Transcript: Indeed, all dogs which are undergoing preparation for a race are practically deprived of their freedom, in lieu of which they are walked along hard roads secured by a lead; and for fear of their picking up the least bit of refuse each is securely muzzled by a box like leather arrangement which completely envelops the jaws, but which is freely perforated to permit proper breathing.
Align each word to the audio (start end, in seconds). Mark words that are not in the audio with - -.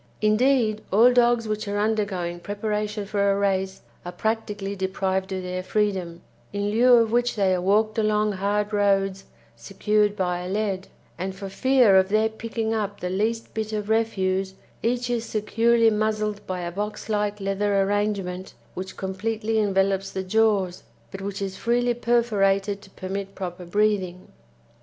Indeed, 0.19 0.81
all 0.91 1.13
dogs 1.13 1.47
which 1.47 1.67
are 1.67 1.77
undergoing 1.77 2.39
preparation 2.39 3.05
for 3.05 3.31
a 3.31 3.37
race 3.37 3.81
are 4.03 4.11
practically 4.11 4.75
deprived 4.75 5.31
of 5.31 5.43
their 5.43 5.61
freedom, 5.61 6.21
in 6.51 6.71
lieu 6.71 6.93
of 6.95 7.11
which 7.11 7.35
they 7.35 7.53
are 7.53 7.61
walked 7.61 7.99
along 7.99 8.31
hard 8.31 8.73
roads 8.73 9.25
secured 9.55 10.15
by 10.15 10.39
a 10.39 10.49
lead; 10.49 10.87
and 11.19 11.35
for 11.35 11.49
fear 11.49 11.97
of 11.97 12.09
their 12.09 12.29
picking 12.29 12.73
up 12.73 12.99
the 12.99 13.11
least 13.11 13.53
bit 13.53 13.73
of 13.73 13.89
refuse 13.89 14.55
each 14.81 15.07
is 15.11 15.23
securely 15.23 15.91
muzzled 15.91 16.41
by 16.47 16.61
a 16.61 16.71
box 16.71 17.07
like 17.07 17.39
leather 17.39 17.79
arrangement 17.83 18.55
which 18.73 18.97
completely 18.97 19.59
envelops 19.59 20.09
the 20.09 20.23
jaws, 20.23 20.81
but 21.11 21.21
which 21.21 21.43
is 21.43 21.57
freely 21.57 21.93
perforated 21.93 22.81
to 22.81 22.89
permit 22.89 23.35
proper 23.35 23.65
breathing. 23.65 24.29